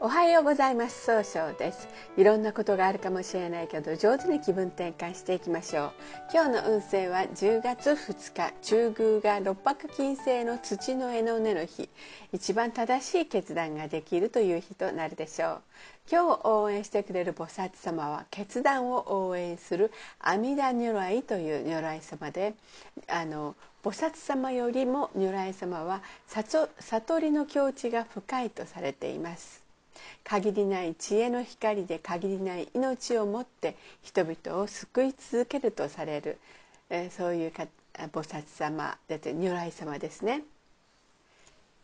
[0.00, 1.04] おはようございます。
[1.06, 1.88] 総称です。
[2.16, 5.92] いろんなことがあるかもしれないけど上手に気分転換していきましょう。
[6.32, 11.88] 今日の運勢は10月2日中宮が六白金星の土の絵の根の日。
[12.32, 15.62] 一番正しい決断ができるという日となるでしょう。
[16.10, 22.54] 今日応援してくれる菩薩様は決断を応援する阿弥陀如来という如来様で
[23.06, 26.68] あの菩薩様よりも如来様は悟
[27.20, 29.63] りの境地が深いとされています。
[30.24, 36.38] 限りない知恵の光で限りない命をもって人々を救い続けるとされる、
[36.90, 40.42] えー、そういうか菩薩様だって如来様ですね。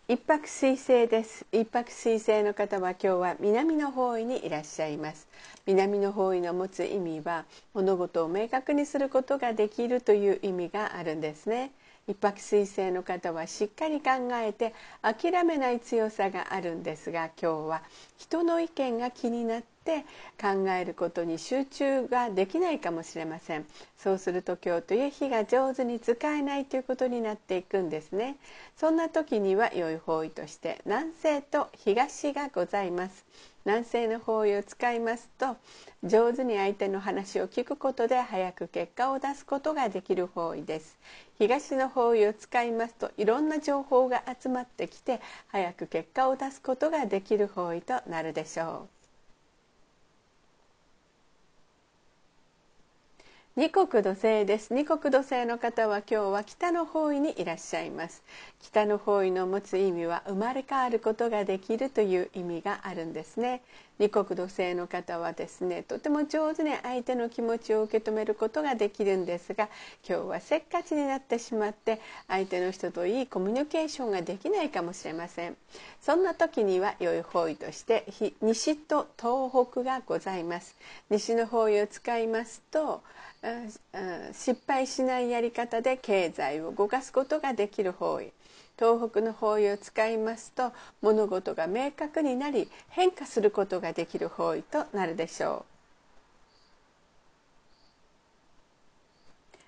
[0.08, 1.46] 一泊水星です。
[1.52, 5.28] 一泊水星の方は今日は南の方位にいらっしゃいます。
[5.66, 11.70] 南の方位の持つ意味は物事を明確にすることができるという意味があるんですね。
[12.10, 17.82] 一泊水星の方はしっかり考えて諦めない強さがあるんですが今日は
[18.18, 19.79] 人の意見が気になって
[20.40, 23.66] 考えることに集中ができないかもしれません。
[23.96, 28.36] そうすると今日という日が上手に使えないということになっていくんですね。
[28.76, 33.24] そんな時には良い方位として南西と東がございます。
[33.64, 35.56] 南西の方位を使いますと
[36.04, 40.98] 上手に相手の話を聞くことで早く結果を出すことができる方位です。
[41.38, 48.99] 東の方位を使いますといろんな情報が集まってきて早く結果を出すことができる方位となるでしょう。
[53.60, 54.72] 二国土星です。
[54.72, 58.22] 二国土星の方は今日は北の方位にいらっしゃいます。
[58.62, 63.60] 北の方位の持つ意味は生まれ変わることができるという意味があるんですね。
[63.98, 69.68] 二国土星の方はですねとても上手に相手の気持ちを受け止めることができるんですが
[70.08, 75.56] 今日はせっかちになってしまって相手の人といいコミュニケーションができないかもしれません。
[76.00, 78.06] そんな時には良い方位として
[78.40, 80.78] 西と東北がございます。
[81.10, 83.02] 西の方位を使いますと
[84.32, 88.32] 失敗しないやり方で経済を動かすことができる方位。
[88.78, 90.72] 東北の方位を使いますと
[91.02, 95.70] 物事が明確になり変化することができる方位となるでしょう。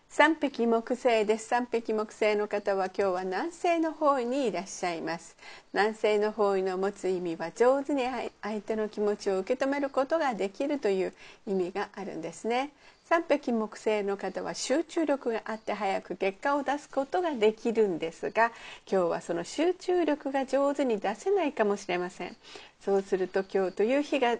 [0.09, 1.49] 三匹木星です。
[1.49, 5.37] 三匹木星の方は今日は南西の方位にいらっしゃいます。
[5.73, 8.03] 南西の方位の持つ意味は上手に
[8.43, 11.15] 相手の気持ちを受け止めることができるという
[11.47, 12.73] 意味があるんですね。
[13.13, 18.53] 三匹木星の方は集中力があって早く結果を出すことができるんですが
[18.91, 22.35] 今日はその集中力が上手に出せないかもしれません。
[22.81, 24.39] そうすると今日という日が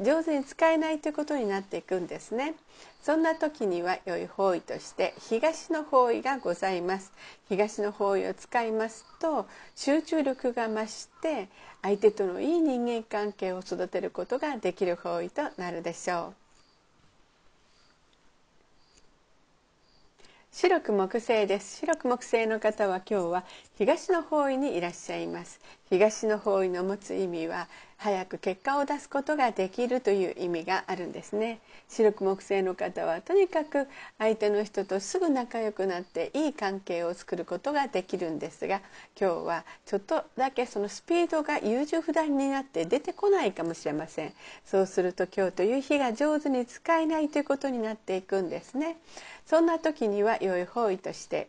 [0.00, 2.54] 上手に使えないということになっていくんですね。
[3.02, 7.12] そんな時には良い方位として東の方位がございます。
[7.50, 9.46] 東の方位を使いますと
[9.76, 11.50] 集中力が増して
[11.82, 16.47] 相手とのいい人間関係を育てることができる方位となるでしょう。
[20.60, 21.76] 白く木製です。
[21.76, 23.44] 白く木星の方は今日は
[23.76, 25.60] 東の方位にいらっしゃいます。
[25.90, 31.58] 東の方位の持つ意味は早く結果を出すことができるという意味があるんですね。
[31.88, 33.88] 白く木星の方はとにかく
[34.18, 38.82] 相手の人とすぐ仲良くなっていい関係を作ることができるんですが
[39.20, 44.32] 今日はちょっとだけそのスピードが優柔不断になって出てこないかもしれません。
[44.64, 48.96] そうすると今日という日が上手に使えないということになっていくんですね。
[49.46, 51.48] そんな時には良い方位として、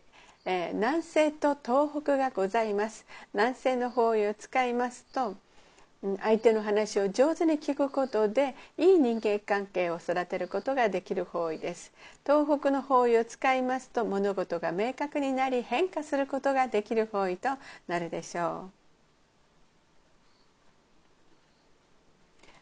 [0.51, 3.05] えー、南西と東北がございます。
[3.35, 5.35] 南西の方位を使いますと
[6.21, 11.93] 相手の話を上手に聞くことでいい人間関係を育てることができる方位です。
[12.25, 17.49] 東北の方位を使いますと物事が明確になり変化することができる方位と
[17.87, 18.78] なるでしょう。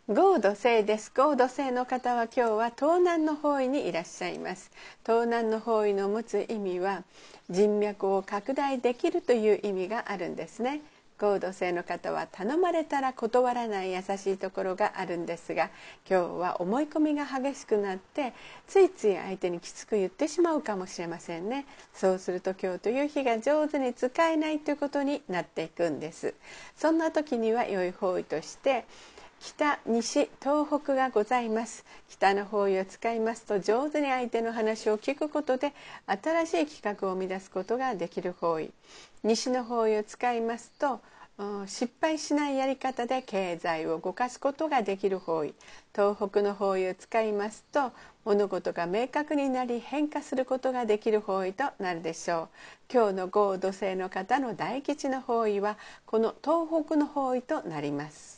[0.10, 1.12] 合土星です。
[1.14, 4.72] 合土星の方は今日は東南の方位にいらっしゃいます。
[5.06, 7.04] 東南の方位の持つ意味は
[7.50, 10.80] 人脈を拡大できるという意味があるんですね。
[11.18, 15.72] 合土星の方は頼まれたら断らない優しいところがあるんですが
[16.08, 18.34] 今日は思い込みが激しくなって
[18.68, 21.66] ついつい相手にきつく言ってしまうかもしれませんね。
[21.94, 26.34] そうすると今日という日が上手に使えないということになっていくんです。
[26.78, 28.86] そんな時には良い方位として
[29.40, 31.86] 北西東北がございます。
[32.10, 35.74] 北の方位を使いますと上手に相手の話を聞くことで
[36.08, 38.72] 新しい企画を生み出すことができる方位。
[39.24, 41.00] 西の方位を使いますと
[41.68, 45.54] 失敗しないやり方で経済を動かすことができる方位。
[45.96, 47.92] 東北の方位を使いますと
[48.26, 52.50] 物事が明確になり変化することができる方位となるでしょ
[52.90, 52.94] う。
[52.94, 58.37] 今日の豪土星の方の大吉の方位はこの東北の方位となります。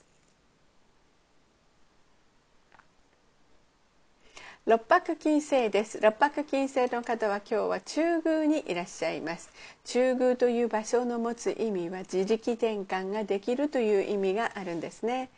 [4.65, 5.99] 六白金星です。
[6.01, 9.49] 六白金星の方は今日は中宮にいらっしゃいます。
[9.85, 15.29] 中宮という場所の持つ意味は自力転換ができるという意味があるんですね。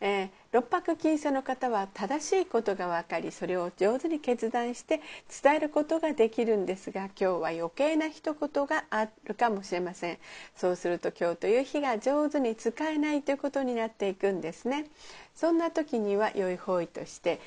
[0.00, 5.00] えー、六白金星の方は正しいことが分かりそれを上手に決断して
[5.42, 10.18] 伝えることができるんですが今日は余計な一言があるかもしれません。
[10.54, 14.86] そうすると今日という日が上手に使えないということになっていくんですね。
[15.34, 17.40] そんな時には良い方位として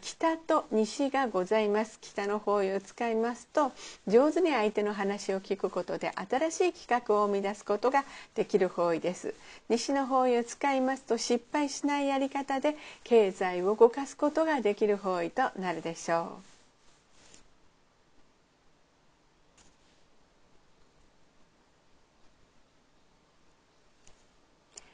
[0.00, 1.98] 北と西がございます。
[2.00, 3.70] 北の方位を使いますと
[4.08, 8.04] 上手に相手の話を聞くことで新しい企画を生み出すことが
[8.34, 9.34] できる方位です。
[9.68, 16.50] 西の方位を使いますと失敗しないやり方方で経済を動かすことができる方位となるでしょう。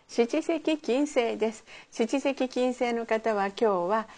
[0.08, 1.62] 七石金星です。
[1.90, 4.08] 七石金星の方は今日は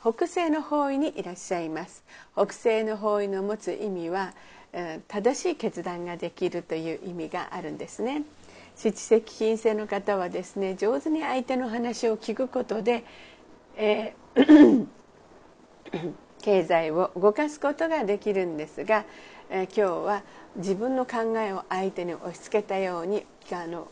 [0.00, 2.04] 北西の方位にいらっしゃいます。
[2.34, 4.32] 北西の方位の持つ意味は
[5.08, 8.22] 正しい決断ができるという意味があるんですね。
[8.78, 13.04] 七石金星の方はですね上手に相手の話を聞くことで、
[13.76, 14.86] えー
[16.42, 19.04] 経済を動かすことができるんですが、
[19.50, 20.22] えー、今日は
[20.56, 23.88] 自分の考えを相手に押し付けたようにあの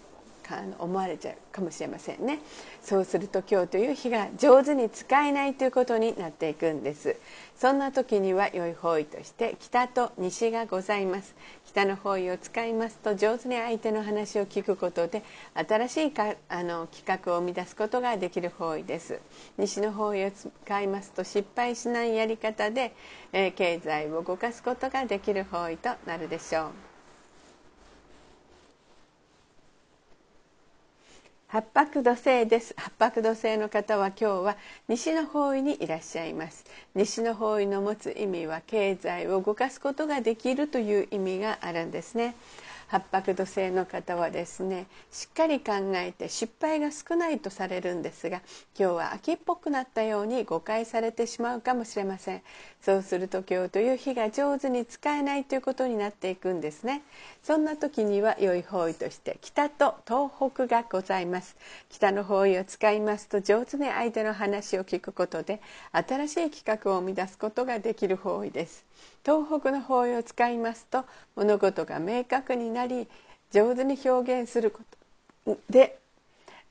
[0.79, 2.39] 思われちゃうかもしれませんね。
[2.83, 7.17] そうすると今日という日が上手に使えないということになっていくんです。
[7.57, 11.35] そんな時には良い方位として北と西がございます。
[11.67, 15.23] 北の方位を使いますと上手に相手の話を聞くことで
[15.55, 19.21] 新しいかあの企画を生み出すことができる方位です。
[19.59, 22.95] 西の方位を使いますと失敗しないやり方で、
[23.33, 26.96] えー、経済を動かすことができる方位となるでしょう。
[31.49, 32.75] 八白土星です。
[32.77, 34.57] 八白土星の方は今日は
[34.89, 36.65] 西の方位にいらっしゃいます。
[36.95, 42.35] 西の方位の持つ意味は経済を動かすことができるという意味があるんですね。
[42.89, 48.43] 八白土星の方はですねしっかり考えて失敗が少ないとされるんですが
[48.79, 52.43] 今日は秋っぽくなったように誤解されてしまうかもしれません。
[52.81, 57.03] そうすると今日という日が上手に使えないということになっていくんですね。
[57.43, 61.57] そんな時には良い方位として北と東北がございます。
[61.89, 65.61] 北の方位を使いますと上手に相手の話を聞くことで
[65.93, 68.85] 新しい企画を生み出すことができる方位です。
[69.25, 71.05] 東北の方位を使いますと
[71.35, 73.09] 物事が明確になり
[73.51, 74.81] 上手に表現するこ
[75.47, 75.99] とで、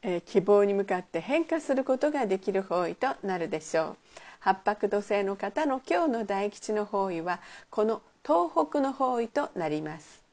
[0.03, 3.97] えー、希望に向かって変化することができる方位となるでしょう。
[4.39, 7.39] 八白土星の方の今日の大吉の方位は
[7.71, 10.23] この東北の方位となります。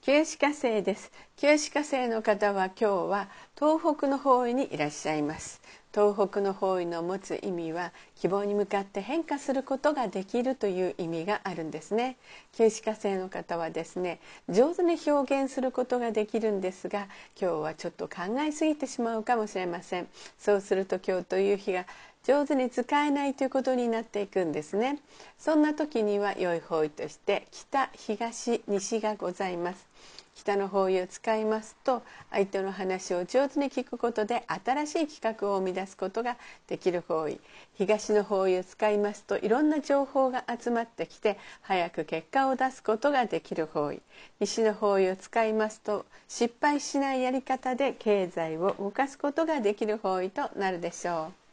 [0.00, 1.12] 旧歯科生です。
[1.36, 5.60] 旧歯科生の方は今日は東北の方位にいらっしゃいます。
[5.94, 12.16] 東北の方位の持つ意味は希望に向かって変化することができるという意味があるんですね。
[12.52, 17.08] 旧歯科生の方はですね上手に表現することができるんですが
[17.40, 20.08] 今日はちょっと考えすぎてしまうかもしれません。
[20.38, 21.86] そうすると今日という日が
[22.24, 24.98] 上手に使えないということになっていくんですね。
[25.38, 29.86] そんな時には良い方位として北東西がございます。
[30.38, 36.36] 北の方位を使いますと相手の話を上手に聞くことで新しい企画を生み出すことが
[36.68, 37.40] できる方位
[37.74, 44.00] 東の方位を使いますといろんな情報が集まってきて早く結果を出すことができる方位
[44.38, 51.47] 西の方位を使いますと失敗しないやり方で経済を動かすことができる方位となるでしょう。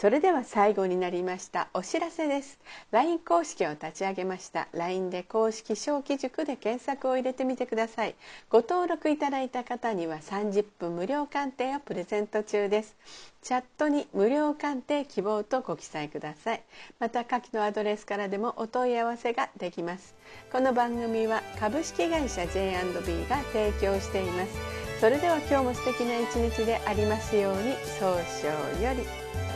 [0.00, 2.60] それでは最後になりましたお知らせです。
[2.92, 4.68] LINE 公式を立ち上げました。
[4.72, 8.14] LINE で公式小規塾で検索を入れてみてください。
[8.48, 12.94] ご登録いただいた方には30分無料鑑定をプレゼント中です。
[13.42, 16.62] チャットに無料鑑定希望とご記載ください。
[17.00, 20.14] また下記のアドレスからでもお問い合わせができます。
[20.52, 24.52] この番組は株式会社 J&B が提供しています。
[25.00, 29.47] それでは今日も素敵な一日でありますように早々より。